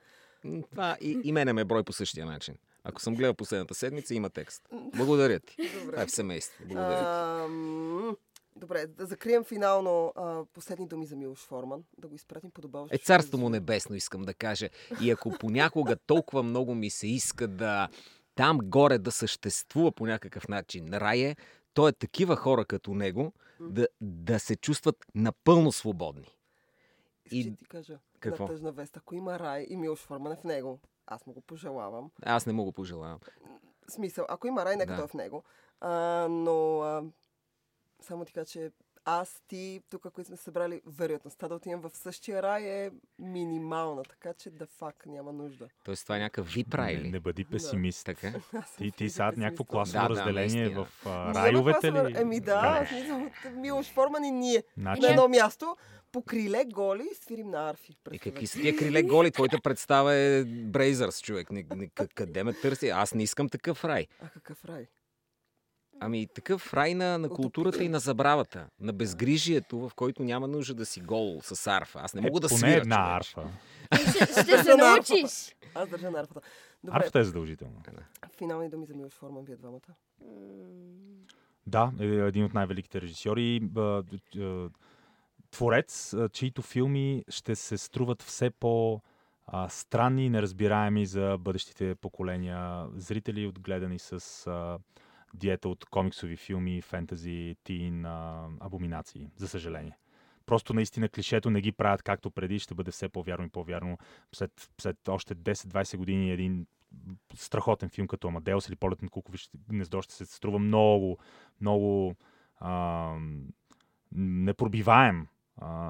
[0.71, 2.55] Това и, и мене ме брой по същия начин.
[2.83, 4.67] Ако съм гледал последната седмица, има текст.
[4.95, 5.55] Благодаря ти.
[5.55, 6.05] Това е Добре.
[6.05, 6.63] в семейство.
[6.65, 7.43] Благодаря ти.
[7.45, 8.17] Ам,
[8.55, 11.83] Добре, да закрием финално а, последни думи за Милош Форман.
[11.97, 12.95] Да го изпратим подобаващо.
[12.95, 14.69] Е, царство му небесно, искам да кажа.
[15.01, 17.87] И ако понякога толкова много ми се иска да
[18.35, 21.35] там горе да съществува по някакъв начин рае,
[21.73, 26.27] то е такива хора като него да, да се чувстват напълно свободни.
[27.31, 27.39] И...
[27.39, 27.99] И- Ще ти кажа.
[28.19, 28.43] Какво?
[28.43, 28.97] На тъжна вест.
[28.97, 30.79] Ако има рай и Милош Форман е в него,
[31.09, 32.11] аз му го пожелавам.
[32.21, 33.19] Аз не мога пожелавам.
[33.87, 34.95] В смисъл, ако има рай, нека Да.
[34.95, 35.43] той е в него.
[35.81, 35.89] А,
[36.29, 37.03] но а,
[38.01, 38.71] само ти кажа, че
[39.05, 44.33] аз, ти, тук, които сме събрали, вероятността да отидем в същия рай е минимална, така
[44.33, 45.67] че да фак няма нужда.
[45.83, 48.05] Тоест това е някакъв вип рай Не, не бъди песимист.
[48.05, 48.27] Така?
[48.53, 50.85] Аз съм Ти, ти сега някакво класово Да, да, разделение наистина.
[50.85, 52.13] в а, райовете ли?
[52.17, 54.63] Еми да, от Милош Форман и ние.
[54.77, 55.77] Значи, На едно място,
[56.11, 57.95] по криле голи, свирим на арфи.
[58.11, 59.31] И какви са тия криле голи?
[59.31, 61.51] Твоята представа е Брейзърс, човек.
[61.51, 62.89] Не, не, къ- къде ме търси?
[62.89, 64.07] Аз не искам такъв рай.
[64.21, 64.87] А какъв рай?
[65.99, 68.67] Ами такъв рай на, на културата и на забравата.
[68.79, 71.99] На безгрижието, в който няма нужда да си гол с арфа.
[71.99, 73.39] Аз не мога е, да поне свиря, една човече.
[73.39, 73.51] арфа.
[74.25, 75.55] Ще, ще се научиш.
[75.75, 76.41] Аз държа на арфата.
[76.83, 77.81] Добре, Арфата е задължително.
[78.37, 79.93] финални думи за Милош Форман, вие двамата.
[81.67, 83.61] Да, е един от най-великите режисьори.
[85.51, 89.01] Творец, чието филми ще се струват все по
[89.69, 94.79] странни и неразбираеми за бъдещите поколения зрители, отгледани с а,
[95.33, 99.97] диета от комиксови филми, фентази, тин, а, абоминации, за съжаление.
[100.45, 103.97] Просто наистина клишето не ги правят както преди, ще бъде все по-вярно и по-вярно.
[104.35, 106.67] След, след още 10-20 години един
[107.35, 111.17] страхотен филм като Амадеус или Полет на Кукович гнездо ще се струва много,
[111.61, 112.15] много
[112.57, 113.13] а,
[114.11, 115.27] непробиваем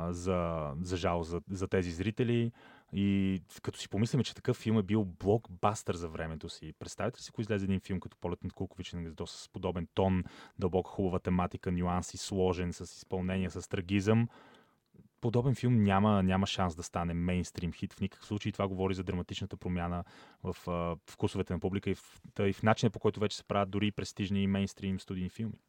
[0.10, 2.52] за, за жал за, за тези зрители.
[2.94, 6.74] И като си помислим, че такъв филм е бил блокбастър за времето си.
[6.80, 9.88] Представете ли си, ако излезе един филм като Полет на Кукович на гнездо с подобен
[9.94, 10.24] тон,
[10.60, 14.28] дълбока хубава тематика, нюанси, сложен, с изпълнение, с трагизъм.
[15.22, 17.94] Подобен филм няма, няма шанс да стане мейнстрим хит.
[17.94, 20.04] В никакъв случай това говори за драматичната промяна
[20.44, 23.70] в а, вкусовете на публика и в, и в начина по който вече се правят
[23.70, 25.60] дори престижни мейнстрим студийни филми.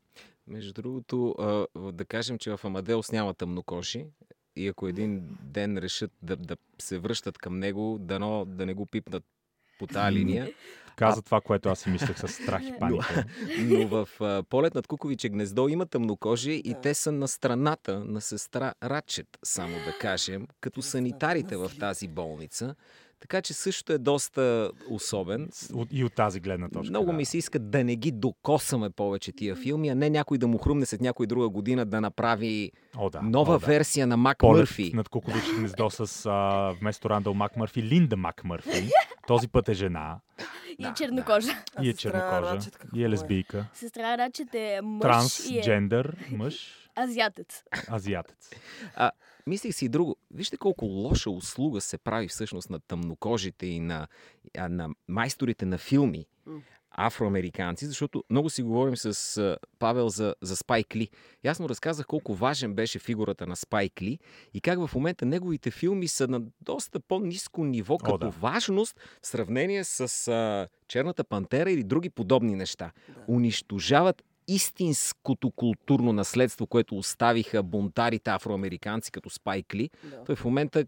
[0.47, 4.07] Между другото, а, да кажем, че в Амадеус няма тъмнокожи.
[4.57, 8.87] И ако един ден решат да, да се връщат към него, дано да не го
[8.87, 9.25] пипнат
[9.79, 10.53] по тази линия.
[10.97, 13.25] Каза това, което аз си мислех с страх и паника.
[13.59, 16.81] Но в а, полет над Куковиче гнездо има тъмнокожи и Да.
[16.81, 22.75] те са на страната на сестра Рачет, само да кажем, като санитарите в тази болница.
[23.21, 25.49] Така че също е доста особен.
[25.91, 26.91] И от тази гледна точка.
[26.91, 27.13] Много да.
[27.13, 30.59] ми се иска да не ги докосаме повече тия филми, а не някой да му
[30.59, 33.67] хрумне след някой друга година да направи О, да, нова о, да.
[33.67, 34.93] версия на Мак Полет Мърфи.
[34.95, 38.91] над Кукович гнездо с а, вместо Рандъл Макмърфи, Линда Макмърфи.
[39.27, 40.21] Този път е жена.
[40.79, 41.53] И е чернокожа.
[41.83, 42.71] И е чернокожа.
[42.95, 43.09] И е е?
[43.11, 43.67] лесбийка.
[43.75, 46.89] Сестра Рачет е мъж е Трансджендър мъж.
[46.97, 47.63] азиатец.
[47.91, 48.51] Азиатец.
[48.97, 49.11] А,
[49.47, 50.17] мислих си и друго.
[50.31, 54.07] Вижте колко лоша услуга се прави всъщност на тъмнокожите и на,
[54.59, 56.27] а, на майсторите на филми.
[57.07, 61.09] Афроамериканци, защото много си говорим с Павел за, за Спайк Ли.
[61.45, 64.19] И аз му разказах колко важен беше фигурата на Спайк Ли
[64.55, 68.31] и как в момента неговите филми са на доста по-низко ниво като да.
[68.31, 72.93] важност в сравнение с а, Черната пантера или други подобни неща.
[73.09, 73.15] Да.
[73.29, 79.91] Унищожават истинското културно наследство, което оставиха бунтарите афроамериканци като Спайк Ли.
[80.05, 80.25] Да.
[80.25, 80.85] Той в момента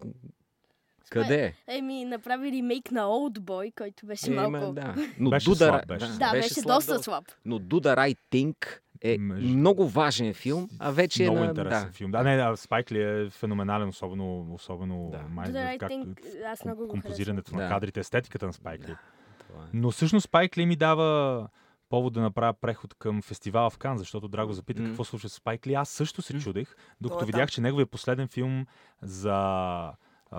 [1.10, 1.54] къде е?
[1.68, 4.48] Еми, направи ремейк на Old Boy, който беше малко...
[4.56, 4.94] Има, да.
[5.18, 6.18] Но Беше the слаб, беше да, слаб.
[6.20, 7.02] Да, беше, доста доста.
[7.02, 7.24] слаб.
[7.44, 8.54] Но Do the Right Thing
[9.02, 11.46] е Между- много важен филм, а вече Много е на...
[11.46, 11.92] интересен да.
[11.92, 12.10] филм.
[12.10, 15.22] Да, не, да, Спайк Ли е феноменален, особено, особено Да.
[15.30, 17.68] май, Do the Right както Thing, аз много го композирането на Да.
[17.68, 18.96] кадрите, естетиката на Спайк Ли.
[19.38, 19.66] Това е.
[19.74, 21.48] Но всъщност Спайк Ли ми дава
[21.88, 24.88] повод да направя преход към фестивала в Кан, защото Драго запита М.
[24.88, 25.74] какво случва с Спайк Ли.
[25.74, 26.40] Аз също се М.
[26.40, 28.66] чудех, докато Той е видях, че неговият последен филм
[29.02, 29.36] за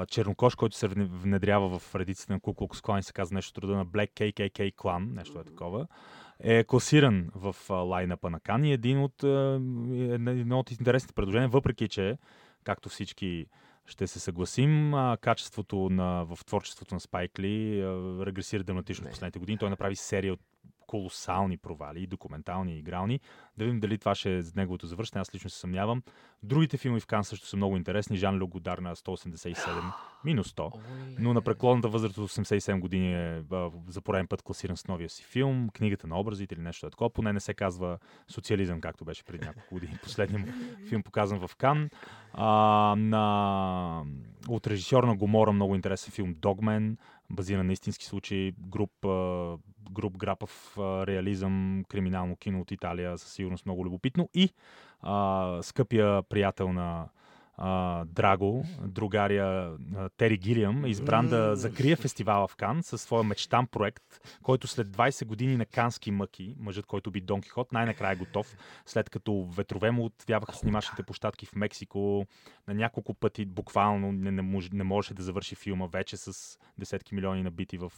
[0.08, 3.64] чернокош, който се вне- внедрява в редиците на Куклукс Клан и се казва нещо от
[3.64, 5.88] рода на Black KKK Clan, нещо е такова,
[6.40, 11.88] е класиран в лайнапа на Кан и е един от, едно от интересните предложения, въпреки
[11.88, 12.18] че,
[12.64, 13.46] както всички
[13.86, 17.84] ще се съгласим, качеството на, в творчеството на Спайк Ли
[18.26, 19.58] регресира драматично в последните години.
[19.58, 20.40] Той направи серия от
[20.94, 23.20] колосални провали, и документални, и игрални.
[23.58, 25.22] Да видим дали това ще е неговото завършване.
[25.22, 26.04] Аз лично се съмнявам.
[26.44, 28.18] Другите филми в Кан също са много интересни.
[28.18, 29.94] Жан Люк Годар на 187,
[30.26, 30.80] минус 100.
[31.20, 33.44] Но на преклонната възраст от 87 години е
[33.88, 37.10] за пореден път класиран с новия си филм, книгата на образите или нещо е такова.
[37.10, 39.98] Поне не се казва социализъм, както беше преди няколко години.
[40.04, 40.50] Последният
[40.90, 41.90] филм показан в Кан.
[42.34, 42.48] А,
[42.98, 44.04] на...
[44.48, 46.98] От режисьор на Гомора много интересен филм Догмен,
[47.34, 48.92] базиран на истински случаи, груп,
[49.92, 54.30] груп грапав реализъм, криминално кино от Италия, със сигурност много любопитно.
[54.34, 54.50] И
[55.02, 57.08] а, скъпия приятел на
[57.58, 63.24] а, Драго, другаря а, Тери Гилиам, е избран да закрие фестивала в Кан със своя
[63.24, 64.04] мечтан проект,
[64.44, 68.58] който след 20 години на кански мъки, мъжът, който би Дон Кихот, най-накрая е готов,
[68.86, 72.26] след като ветрове му отвяваха снимачните площадки в Мексико,
[72.68, 77.16] на няколко пъти буквално не, не, мож, не можеше да завърши филма вече с десетки
[77.16, 77.92] милиони набити в,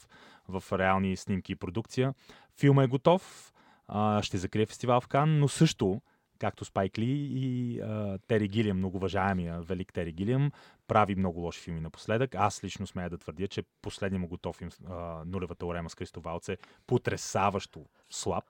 [0.48, 2.14] в реални снимки и продукция.
[2.60, 3.54] Филма е готов,
[3.88, 6.02] а, ще закрие фестивал в Кан, но също
[6.40, 10.52] както Спайк Ли и а, Тери Гилиам, много уважаемия велик Тери Гилиам,
[10.88, 12.36] прави много лоши филми напоследък.
[12.36, 16.22] Аз лично смея да твърдя, че последният му готов филм а, Нулевата орема с Кристо
[16.22, 18.44] Валц е потресаващо слаб,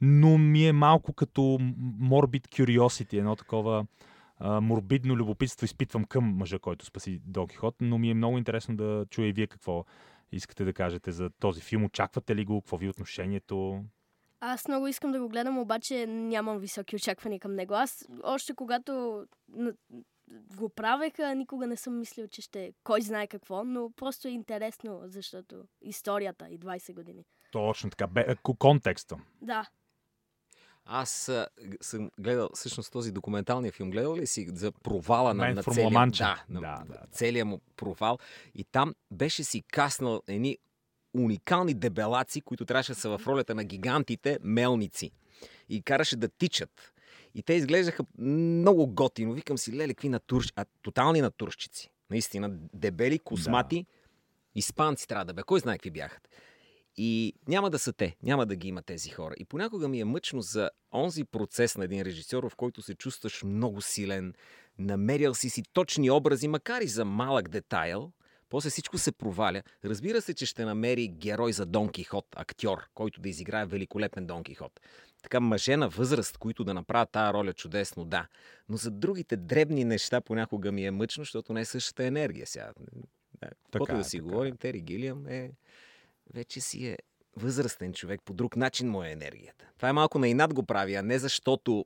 [0.00, 1.40] но ми е малко като
[2.02, 3.86] Morbid Curiosity, едно такова
[4.38, 8.76] а, морбидно любопитство изпитвам към мъжа, който спаси Дон Кихот, но ми е много интересно
[8.76, 9.84] да чуя и вие какво
[10.32, 11.84] искате да кажете за този филм.
[11.84, 12.60] Очаквате ли го?
[12.60, 13.84] Какво ви е отношението?
[14.44, 17.74] Аз много искам да го гледам, обаче нямам високи очаквания към него.
[17.74, 19.24] Аз още когато
[20.56, 24.30] го правеха, никога не съм мислил, че ще е кой знае какво, но просто е
[24.30, 27.24] интересно, защото историята и 20 години.
[27.52, 28.06] Точно така.
[28.06, 29.16] Бе, ко- контекста.
[29.40, 29.66] Да,
[30.84, 31.48] Аз а,
[31.80, 33.90] съм гледал всъщност този документалния филм.
[33.90, 37.06] Гледал ли си за провала на, Мен на целия, да, на, Да, да, да.
[37.12, 38.18] целия му провал?
[38.54, 40.58] И там беше си каснал едни
[41.14, 45.10] уникални дебелаци, които трябваше да са в ролята на гигантите мелници.
[45.68, 46.92] И караше да тичат.
[47.34, 49.32] И те изглеждаха много готино.
[49.32, 50.52] Викам си, леле, какви натурщ...
[50.56, 51.90] а, тотални натурщици.
[52.10, 53.86] Наистина, дебели, космати.
[54.54, 55.42] Испанци трябва да бе.
[55.42, 56.20] Кой знае какви бяха.
[56.96, 59.34] И няма да са те, няма да ги има тези хора.
[59.38, 63.42] И понякога ми е мъчно за онзи процес на един режисьор, в който се чувстваш
[63.42, 64.34] много силен,
[64.78, 68.12] намерил си си точни образи, макар и за малък детайл,
[68.52, 69.62] после всичко се проваля.
[69.84, 74.44] Разбира се, че ще намери герой за Дон Кихот, актьор, който да изиграе великолепен Дон
[74.44, 74.80] Кихот.
[75.22, 78.26] Така мъже на възраст, които да направят тази роля чудесно, да.
[78.68, 82.72] Но за другите дребни неща понякога ми е мъчно, защото не е същата енергия сега.
[83.40, 84.30] Да, каквото е, да си така е.
[84.30, 85.50] говорим, Тери Гилиам е
[86.34, 86.98] вече си е
[87.36, 89.66] възрастен човек, по друг начин му е енергията.
[89.76, 91.84] Това е малко на инат го прави, а не защото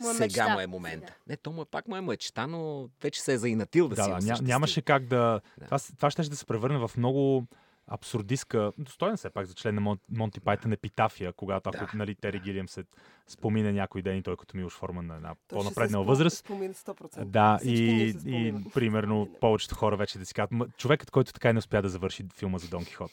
[0.00, 0.54] Му е сега мечта.
[0.54, 1.16] му е момента.
[1.26, 4.02] Не, то му е пак му е мечта, но вече се е заинатил да, Да,
[4.02, 5.40] си да, ня, нямаше как да...
[5.58, 5.64] Да.
[5.64, 7.46] Това, това ще да се превърне в много
[7.86, 11.98] абсурдистка, достоен все пак за член на Мон, Монти Пайтън епитафия, когато ако Да.
[11.98, 12.84] нали, Тери Гилиам се
[13.26, 16.36] спомине някой ден и той като Милош Форман на една по-напреднала се възраст.
[16.36, 17.24] Спомина 100%.
[17.24, 21.32] Да, Всички и, се и примерно повечето хора вече да си казват, «Ма, човекът, който
[21.32, 23.10] така и не успя да завърши филма за Дон Кихот.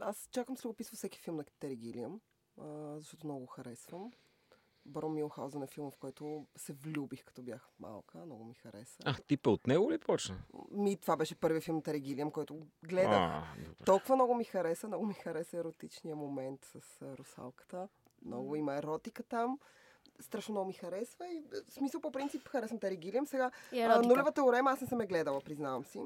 [0.00, 2.20] Аз чакам с любопитство всеки филм на Тери Гилиам,
[2.60, 4.10] а, защото много го харесвам.
[4.88, 8.18] Барон Милхаузен е филм, в който се влюбих, като бях малка.
[8.18, 9.02] Много ми хареса.
[9.04, 10.36] А, типа от него ли почна?
[10.70, 13.18] Ми, това беше първият филм Тари Гилиам, който гледах.
[13.18, 13.84] А, добре.
[13.84, 17.88] Толкова много ми хареса, много ми хареса еротичния момент с русалката.
[18.24, 19.58] Много има еротика там.
[20.20, 23.26] Страшно много ми харесва и в смисъл по принцип харесвам Тари Гилиам.
[23.26, 26.02] Сега а, нулевата теорема аз не съм я гледала, признавам си.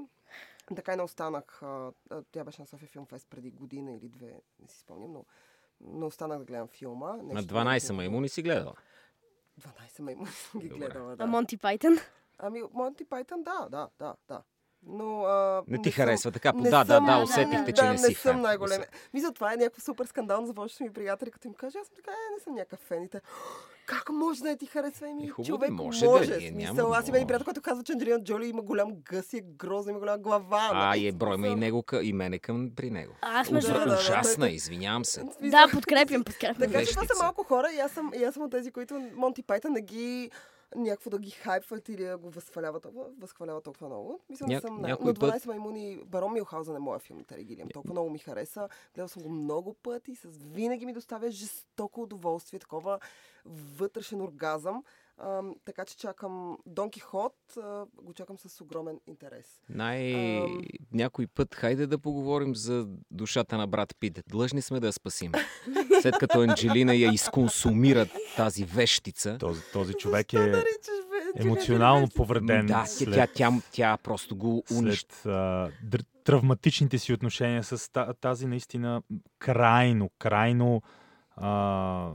[0.77, 1.63] Така и не останах.
[1.63, 1.93] А,
[2.33, 5.25] тя беше на София Филм Фест преди година или две, не си спомням, но
[5.85, 7.07] не останах да гледам филма.
[7.09, 8.75] На Нещо 12 много- маймуни си гледала.
[9.57, 10.79] 12 маймуни съм ги Добре.
[10.81, 11.27] гледала, А да.
[11.27, 11.99] Монти Пайтън?
[12.39, 14.43] Ами, Монти Пайтън, да, да, да, да.
[14.83, 16.53] Но, а, Не ти съм- харесва така.
[16.53, 18.83] не Да, да, съм- да, да, усетихте, да, че да, не си не съм най-голем.
[19.15, 21.97] Мисля, това е някакво супер скандално за повечето ми приятели, като им кажа, аз съм
[21.97, 23.03] така, е, не съм някакъв фен.
[23.03, 23.21] И те,
[23.87, 25.11] как може да не ти харесва?
[25.11, 26.37] Еми, Е, хубаво, човек може да, може.
[26.39, 29.33] ние смисъл, няма- аз имам един приятел, който казва, че Анджелина Джоли има голям гъс
[29.33, 30.71] и е грозна, има голяма глава.
[30.73, 33.13] А, и е брой ме и него, и мене към при него.
[33.23, 33.73] А, Аз между...
[33.73, 35.25] Да, да, да, ужасна, той- извинявам се.
[35.43, 36.57] Да, подкрепям, подкрепям.
[36.63, 39.09] Така че това са малко хора и аз съм, и аз съм от тези, които
[39.17, 40.31] Монти Пайтън не ги
[40.77, 44.21] някакво да ги хайпват или да го възхваляват толкова, възхваляват толкова много.
[44.31, 44.81] Мисля, Ня- съм...
[44.81, 47.69] Но път- 12 маймуни, Барон Милхаузен е моя филм на Тари Гилиам.
[47.73, 48.69] Толкова много ми хареса.
[48.95, 50.15] Гледал съм го много пъти.
[50.15, 50.29] С...
[50.41, 52.99] Винаги ми доставя жестоко удоволствие, такова
[53.47, 54.85] вътрешен оргазъм.
[55.65, 59.61] Така че чакам Дон Кихот, а, го чакам с огромен интерес.
[59.69, 60.15] Най...
[60.39, 60.61] Ам.
[60.93, 64.21] Някой път, хайде да поговорим за душата на брат Пит.
[64.29, 65.33] Длъжни сме да я спасим.
[66.03, 68.07] След като Анджелина я изконсумира
[68.37, 69.39] тази вещица.
[69.39, 70.53] Този, този човек е
[71.37, 75.15] емоционално повреден Да, тя, след, тя, тя, тя просто го унищи.
[75.15, 79.03] след а, др- травматичните си отношения с та- тази наистина
[79.39, 80.83] крайно, крайно
[81.37, 82.11] а,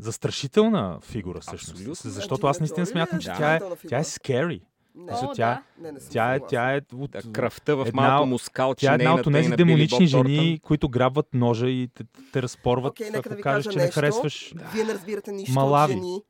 [0.00, 1.70] застрашителна фигура всъщност.
[1.80, 2.10] Абсолютно.
[2.10, 4.60] Защото аз наистина смятам, че е тя е, тя е scary.
[4.94, 5.82] Не, О, тя, да.
[5.82, 8.86] не, не тя, е, тя е от, Да, кръвта в една малко от- мускалче.
[8.86, 13.18] тя е една от тези демонични жени, които грабват ножа и те, те разпорват, нека
[13.18, 13.94] ако да ви кажеш, че не нещо.
[13.94, 14.54] харесваш.
[14.74, 15.92] Вие не разбирате нищо Малави.
[15.92, 16.22] от жени.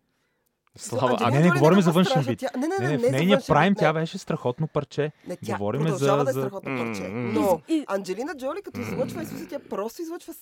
[0.76, 2.38] Слава, Анджелина а не, не, Джоли говорим за външен вид.
[2.38, 2.48] Тя...
[2.56, 4.00] Не, не, Не, не, не, не в нейния прайм тя не.
[4.00, 5.12] беше страхотно парче.
[5.26, 7.02] Не, тя Говорим продължава за- да е страхотно парче.
[7.08, 10.34] Но Анджелина Джоли, като излъчва Исуса, тя просто излъчва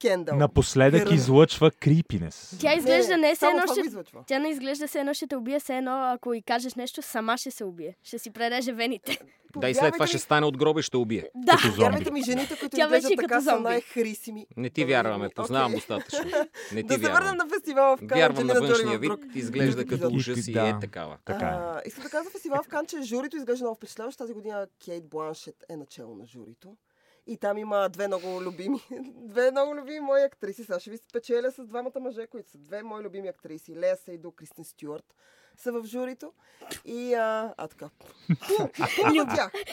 [0.00, 0.36] скендал.
[0.36, 2.56] Напоследък Гър- излъчва крипинес.
[2.60, 4.14] Тя изглежда не, все само едно ще...
[4.26, 7.36] Тя не изглежда се едно ще те убие, все едно ако и кажеш нещо, сама
[7.36, 7.96] ще се убие.
[8.02, 9.18] Ще си пререже вените.
[9.56, 11.28] Да, и след това Повярвайте ще ми- стане от гроба и ще убие.
[11.34, 11.80] Да, Като зомби.
[11.82, 14.46] Вярвайте ми, жените, които Тя изглеждат вече е така, като са най-хрисими.
[14.56, 16.30] Не ти вярваме, познавам достатъчно.
[16.72, 18.18] Не ти Да се върнем на фестивала в Кан.
[18.18, 21.16] Вярвам на външния вид, изглежда като ужас и е такава.
[21.24, 21.88] Така е.
[21.88, 24.18] Искам да кажа за фестивал в Кан, че журито изглежда много впечатляващо.
[24.22, 26.76] Тази година Кейт Бланшет е начало на журито.
[27.26, 28.80] И там има две много любими,
[29.16, 30.64] две много любими мои актриси.
[30.64, 33.76] Сега ще ви спечеля с двамата мъже, които са две мои любими актриси.
[33.76, 35.14] Лея Сейдо, Кристин Стюарт
[35.62, 36.32] са в журито.
[36.84, 37.90] И, а, а така.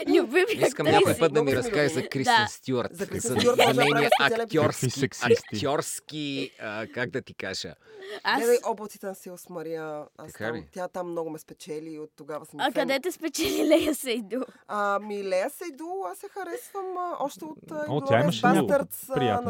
[0.08, 2.48] Любими Искам някой път да ми разкаже за Да.
[2.50, 2.96] Стюарт.
[2.96, 5.10] За Кристин за, Стюарт за нейния актьорски,
[5.54, 6.52] актьорски,
[6.94, 7.76] как да ти кажа,
[8.24, 8.40] Аз...
[8.40, 10.06] Гледай облаците на Силс Мария.
[10.18, 13.68] Аз там, тя там много ме спечели и от тогава съм А къде те спечели
[13.68, 14.42] Лея Сейду?
[14.68, 18.68] А, ми Лея Сейду, аз се харесвам още от О, тя имаше на.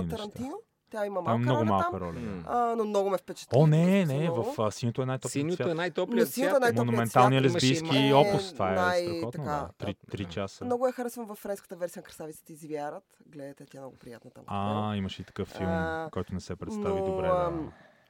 [0.10, 0.60] Тарантино.
[0.90, 2.00] Тя има Там е малка много роля малка там.
[2.00, 2.14] роля.
[2.16, 2.44] да.
[2.48, 3.58] А, но много ме впечатли.
[3.58, 5.68] О, не, не, в а, синьото е най-топлият синьото цвят.
[5.68, 8.54] е най-топлият синьото е най-топлият Монументалният лесбийски и- опус.
[8.54, 9.32] Това е най- страхотно.
[9.32, 9.70] така, Да.
[9.78, 10.66] Три, три часа.
[10.66, 13.04] Много я харесвам във френската версия на Красавиците извярат.
[13.26, 14.44] Гледайте, тя е много приятна там.
[14.48, 17.28] А, имаше и такъв филм, А, който не се представи но, добре.
[17.28, 17.52] Да.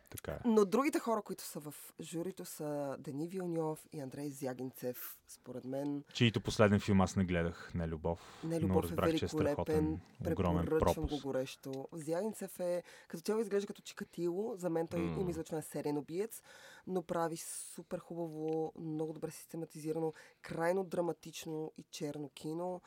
[0.10, 0.40] Така е.
[0.46, 5.18] Но другите хора, които са в журито са Дени Вилньов и Андрей Зягинцев.
[5.28, 8.40] Според мен Чието последен филм аз не гледах, не любов.
[8.44, 10.00] Не но любов е разбрах, че е великолепен.
[10.32, 11.24] огромен Препоръчвам го пропуск.
[11.24, 11.88] горещо.
[11.94, 14.56] Зягинцев е, като цяло изглежда като чикатило.
[14.58, 15.22] За мен той М.
[15.22, 16.42] има излъчва на сериен убиец,
[16.88, 22.82] но прави супер хубаво, много добре систематизирано, крайно драматично и черно кино.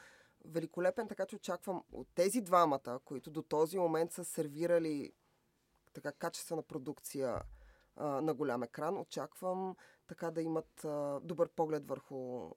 [0.45, 5.13] Великолепен, така че очаквам от тези двамата, които до този момент са сервирали
[5.93, 7.43] така качествена продукция
[7.97, 9.77] а, на голям екран, очаквам
[10.07, 12.51] така да имат а, добър поглед върху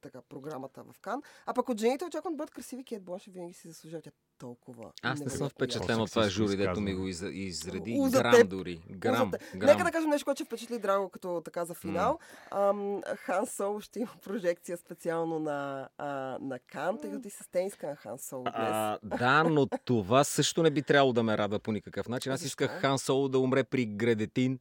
[0.00, 1.22] така, програмата в Кан.
[1.46, 2.84] А пък от жените очаквам да бъдат красиви.
[2.84, 4.90] Кейт Бланшет винаги си заслужава тя толкова.
[5.02, 7.96] Аз не съм впечатлен от това жури, дето ми го из, изреди.
[7.98, 8.80] У, за Грам дори.
[8.90, 9.30] Грам.
[9.56, 9.70] Грам.
[9.70, 12.18] Нека да кажем нещо, което ще впечатли Драго като така за финал.
[12.50, 17.44] Ам, Хан Соло ще има прожекция специално на, а, на Кан, тъй като ти са
[17.44, 18.54] стенска на Хан Соло днес.
[18.56, 22.32] А, да, но това също не би трябвало да ме радва по никакъв начин.
[22.32, 24.58] Аз исках Хан Соло да умре при Гредетин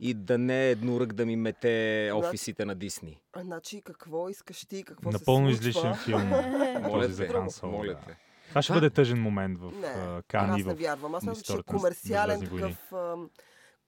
[0.00, 3.20] и да не е еднорък да ми мете офисите на Дисни.
[3.32, 5.70] А, значи, какво искаш ти, какво Напълно се случва?
[5.70, 6.28] излишен филм.
[6.82, 8.16] Моля те, моля те.
[8.48, 11.14] Това ще бъде тъжен момент в Не, а, Кан аз не вярвам.
[11.14, 13.30] Аз смятам, че е комерциален такъв ам,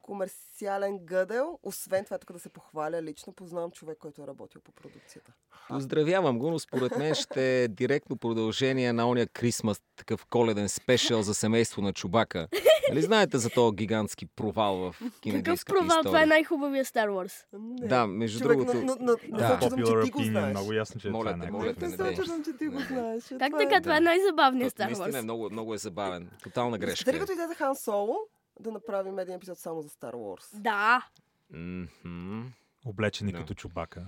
[0.06, 1.58] комерциален гъдел.
[1.62, 5.32] Освен това, тук да се похваля лично, познавам човек, който е работил по продукцията.
[5.68, 11.22] Поздравявам го, но според мен ще е директно продължение на ония Крисмас, такъв коледен спешъл
[11.22, 12.48] за семейство на Чубака.
[12.88, 15.86] Нали знаете за този гигантски провал в Какъв кинедийската провал?
[15.88, 16.02] история?
[16.04, 17.44] Това е най-хубавия Star Wars.
[17.52, 17.88] Не.
[17.88, 18.78] Да, между Човек, другото...
[18.78, 19.58] но, но, но, Да.
[19.60, 20.50] че ти го знаеш.
[20.50, 22.80] много ясно, че Моля това е те, най моля те, Не се че ти го
[22.80, 23.24] знаеш.
[23.30, 23.80] Как Това е- така?
[23.80, 25.22] Това е най-забавният Star Наистина е Wars.
[25.22, 26.30] много, много е забавен.
[26.42, 27.04] Тотална грешка.
[27.04, 27.20] Дали е.
[27.20, 28.16] като излезе Хан Соло,
[28.60, 30.60] да направим един епизод само за Star Wars.
[30.60, 31.08] Да.
[31.50, 32.42] Мгм.
[32.84, 33.38] Облечени Да.
[33.38, 34.06] като чубака.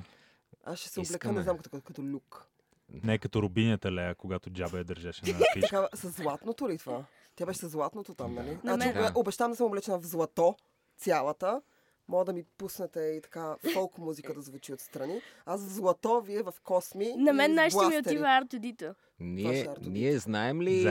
[0.65, 2.47] Аз ще се облека, не знам, като, като люк.
[2.89, 5.61] Не като рубинята Лея, когато Джаба я държеше на пишка.
[5.61, 7.05] Така, с златното ли това?
[7.37, 8.59] Тя беше с златното там, нали?
[8.65, 9.13] На Значи, да.
[9.15, 10.57] обещам да съм облечена в злато
[10.97, 11.63] цялата.
[12.09, 15.21] Мога да ми пуснете и така фолк музика да звучи отстрани.
[15.47, 17.15] Аз в злато, вие в косми.
[17.17, 18.95] На мен най-ще ми отива Артодито.
[19.21, 20.87] Ние, е ние знаем ли.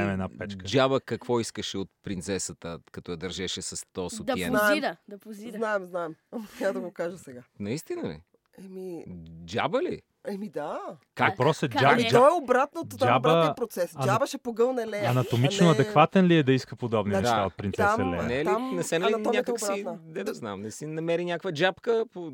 [0.48, 4.54] Джаба какво искаше от принцесата, като я държеше с то Да сутиен?
[4.54, 4.98] позна- позира.
[5.08, 5.58] Да позира.
[5.58, 6.16] Знаем, знаем.
[6.32, 7.44] Ама да го кажа сега.
[7.60, 8.22] Наистина ли?
[8.58, 9.06] Еми,
[9.46, 10.02] Джаба ли?
[10.28, 10.80] Еми да.
[11.16, 11.30] Как?
[11.30, 11.94] Въпрос е Как Джаба.
[11.94, 13.94] Ами то е обратното, там Джаба- обратния процес.
[13.94, 15.10] ана- Джаба ще погълне Лея.
[15.10, 17.22] Анатомично а не- адекватен ли е да иска подобни Да.
[17.22, 18.24] неща от принцеса Там- Лея?
[18.24, 21.26] Не, е ли, Там не се нали някак си, не да знам, не си намери
[21.26, 21.52] някаква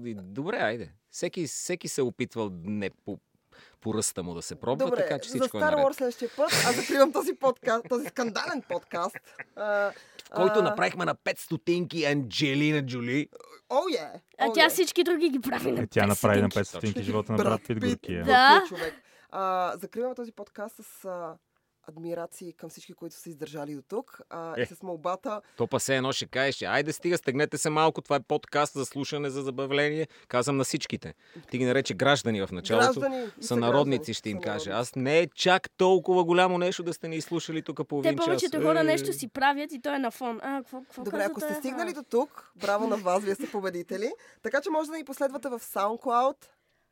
[0.05, 0.91] и Добре, айде.
[1.09, 3.17] Всеки, всеки се е опитвал не по,
[3.83, 5.79] по ръста му да се пробва, Добре, така че за всичко е Star наред.
[5.79, 6.51] Wars следващия път.
[6.51, 9.15] Аз закривам този подкаст, този скандален подкаст.
[9.55, 9.91] А,
[10.35, 13.27] Който а, направихме на 5 стотинки Анджелина Джоли.
[13.69, 14.21] О, е!
[14.39, 14.69] А О, тя е.
[14.69, 17.61] всички други ги прави на Е, тя направи на 5 5 стотинки живота на Брат
[17.67, 17.79] Пит.
[17.79, 18.23] Горкия.
[18.23, 18.63] Да.
[18.67, 18.93] Човек.
[19.31, 21.33] А, закриваме този подкаст с а,
[21.89, 24.21] адмирации към всички, които са издържали до тук.
[24.29, 24.61] А, Е.
[24.61, 25.41] и с молбата.
[25.57, 28.85] То па се едно ще кажеш, айде стига, стегнете се малко, това е подкаст за
[28.85, 30.07] слушане, за забавление.
[30.27, 31.13] Казвам на всичките.
[31.51, 32.99] Ти ги нарече граждани в началото.
[32.99, 34.71] Граждани Са народници, ще им кажа.
[34.71, 38.25] Аз не е чак толкова голямо нещо да сте ни изслушали тук Те половин час.
[38.25, 40.39] повечето Е, хора нещо си правят и той е на фон.
[40.43, 43.51] А, какво, какво Добре, ако сте А, стигнали до тук, браво на вас, вие сте
[43.51, 44.11] победители.
[44.43, 46.35] Така че може да ни последвате в SoundCloud,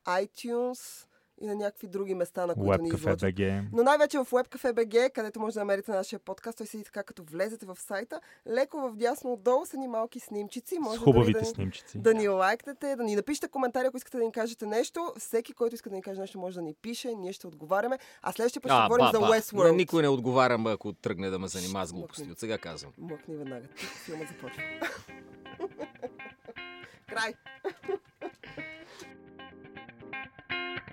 [0.07, 1.05] iTunes
[1.41, 3.19] и на някакви други места, на които ни Webcafe излъчват.
[3.21, 3.63] BG.
[3.73, 6.57] Но най-вече в Webcafe BG, където може да намерите нашия подкаст.
[6.57, 8.21] Той седи така, като влезете в сайта.
[8.47, 10.75] Леко в дясно отдолу са ни малки снимчици.
[10.75, 11.97] С Може хубавите дори да, ни- снимчици.
[11.97, 15.13] да ни лайкнете, да ни напишете коментари, ако искате да ни кажете нещо.
[15.17, 17.13] Всеки, който иска да ни каже нещо, може да ни пише.
[17.13, 17.99] Ние ще отговаряме.
[18.21, 19.25] А следващия път ще А, говорим ба, за ба.
[19.27, 19.63] Westworld.
[19.63, 22.31] На никой не отговарям, ако тръгне да ме занимава с глупости.
[22.31, 22.91] От сега казвам.
[22.97, 23.67] Мъкни веднага.
[24.05, 24.63] Филма започва.
[27.07, 27.33] Край.